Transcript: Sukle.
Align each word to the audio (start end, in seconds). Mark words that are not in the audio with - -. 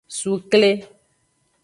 Sukle. 0.07 0.71